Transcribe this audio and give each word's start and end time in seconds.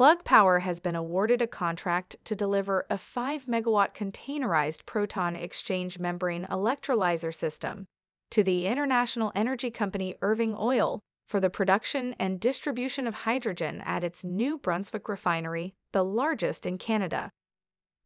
Plug 0.00 0.24
Power 0.24 0.60
has 0.60 0.80
been 0.80 0.96
awarded 0.96 1.42
a 1.42 1.46
contract 1.46 2.16
to 2.24 2.34
deliver 2.34 2.86
a 2.88 2.96
5 2.96 3.44
megawatt 3.44 3.92
containerized 3.92 4.86
proton 4.86 5.36
exchange 5.36 5.98
membrane 5.98 6.46
electrolyzer 6.46 7.34
system 7.34 7.84
to 8.30 8.42
the 8.42 8.66
international 8.66 9.30
energy 9.34 9.70
company 9.70 10.14
Irving 10.22 10.56
Oil 10.58 11.00
for 11.28 11.38
the 11.38 11.50
production 11.50 12.14
and 12.18 12.40
distribution 12.40 13.06
of 13.06 13.14
hydrogen 13.14 13.82
at 13.84 14.02
its 14.02 14.24
New 14.24 14.56
Brunswick 14.56 15.06
refinery, 15.06 15.74
the 15.92 16.02
largest 16.02 16.64
in 16.64 16.78
Canada. 16.78 17.28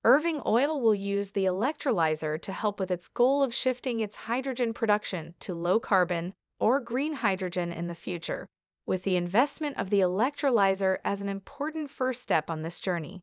Irving 0.02 0.42
Oil 0.44 0.80
will 0.80 0.96
use 0.96 1.30
the 1.30 1.44
electrolyzer 1.44 2.42
to 2.42 2.52
help 2.52 2.80
with 2.80 2.90
its 2.90 3.06
goal 3.06 3.40
of 3.40 3.54
shifting 3.54 4.00
its 4.00 4.16
hydrogen 4.16 4.74
production 4.74 5.36
to 5.38 5.54
low 5.54 5.78
carbon 5.78 6.34
or 6.58 6.80
green 6.80 7.12
hydrogen 7.14 7.70
in 7.70 7.86
the 7.86 7.94
future 7.94 8.48
with 8.86 9.02
the 9.02 9.16
investment 9.16 9.76
of 9.76 9.90
the 9.90 10.00
electrolyzer 10.00 10.98
as 11.04 11.20
an 11.20 11.28
important 11.28 11.90
first 11.90 12.22
step 12.22 12.50
on 12.50 12.62
this 12.62 12.80
journey. 12.80 13.20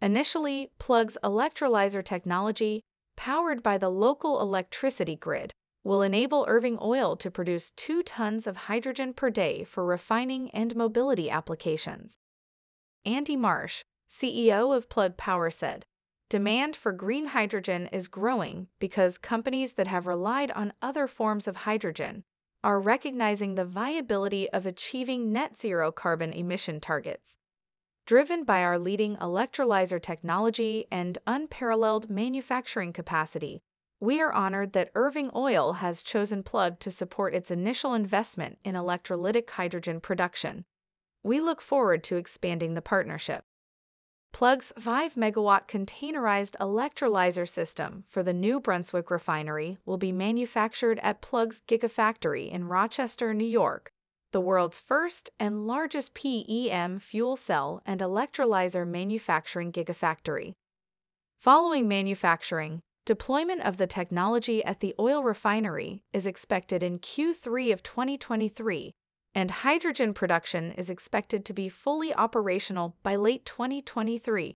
Initially, 0.00 0.70
Plug's 0.78 1.18
electrolyzer 1.24 2.04
technology, 2.04 2.82
powered 3.16 3.62
by 3.62 3.78
the 3.78 3.90
local 3.90 4.40
electricity 4.40 5.16
grid, 5.16 5.52
will 5.84 6.02
enable 6.02 6.44
Irving 6.48 6.78
Oil 6.82 7.16
to 7.16 7.30
produce 7.30 7.70
2 7.72 8.02
tons 8.02 8.46
of 8.46 8.56
hydrogen 8.56 9.12
per 9.12 9.30
day 9.30 9.64
for 9.64 9.84
refining 9.84 10.50
and 10.50 10.76
mobility 10.76 11.30
applications. 11.30 12.16
Andy 13.04 13.36
Marsh, 13.36 13.82
CEO 14.10 14.76
of 14.76 14.88
Plug 14.88 15.16
Power 15.16 15.50
said, 15.50 15.84
Demand 16.28 16.76
for 16.76 16.92
green 16.92 17.26
hydrogen 17.28 17.88
is 17.90 18.06
growing 18.06 18.68
because 18.78 19.16
companies 19.16 19.74
that 19.74 19.86
have 19.86 20.06
relied 20.06 20.50
on 20.50 20.74
other 20.82 21.06
forms 21.06 21.48
of 21.48 21.56
hydrogen 21.56 22.22
are 22.68 22.78
recognizing 22.78 23.54
the 23.54 23.64
viability 23.64 24.46
of 24.50 24.66
achieving 24.66 25.32
net 25.32 25.56
zero 25.56 25.90
carbon 25.90 26.34
emission 26.34 26.78
targets. 26.78 27.38
Driven 28.04 28.44
by 28.44 28.62
our 28.62 28.78
leading 28.78 29.16
electrolyzer 29.16 30.02
technology 30.02 30.84
and 30.92 31.16
unparalleled 31.26 32.10
manufacturing 32.10 32.92
capacity, 32.92 33.62
we 34.00 34.20
are 34.20 34.34
honored 34.34 34.74
that 34.74 34.90
Irving 34.94 35.30
Oil 35.34 35.72
has 35.80 36.02
chosen 36.02 36.42
Plug 36.42 36.78
to 36.80 36.90
support 36.90 37.34
its 37.34 37.50
initial 37.50 37.94
investment 37.94 38.58
in 38.62 38.74
electrolytic 38.74 39.48
hydrogen 39.48 39.98
production. 39.98 40.66
We 41.22 41.40
look 41.40 41.62
forward 41.62 42.04
to 42.04 42.16
expanding 42.16 42.74
the 42.74 42.82
partnership. 42.82 43.44
Plug's 44.38 44.72
5 44.78 45.14
megawatt 45.14 45.66
containerized 45.66 46.54
electrolyzer 46.60 47.48
system 47.48 48.04
for 48.06 48.22
the 48.22 48.32
New 48.32 48.60
Brunswick 48.60 49.10
refinery 49.10 49.78
will 49.84 49.96
be 49.96 50.12
manufactured 50.12 51.00
at 51.02 51.20
Plug's 51.20 51.60
Gigafactory 51.66 52.48
in 52.48 52.68
Rochester, 52.68 53.34
New 53.34 53.44
York, 53.44 53.90
the 54.30 54.40
world's 54.40 54.78
first 54.78 55.28
and 55.40 55.66
largest 55.66 56.14
PEM 56.14 57.00
fuel 57.00 57.34
cell 57.34 57.82
and 57.84 58.00
electrolyzer 58.00 58.86
manufacturing 58.86 59.72
gigafactory. 59.72 60.52
Following 61.40 61.88
manufacturing, 61.88 62.78
deployment 63.04 63.62
of 63.62 63.76
the 63.76 63.88
technology 63.88 64.62
at 64.62 64.78
the 64.78 64.94
oil 65.00 65.24
refinery 65.24 66.04
is 66.12 66.26
expected 66.26 66.84
in 66.84 67.00
Q3 67.00 67.72
of 67.72 67.82
2023 67.82 68.92
and 69.34 69.50
hydrogen 69.50 70.14
production 70.14 70.70
is 70.72 70.90
expected 70.90 71.44
to 71.44 71.52
be 71.52 71.68
fully 71.68 72.14
operational 72.14 72.96
by 73.02 73.16
late 73.16 73.44
2023. 73.44 74.54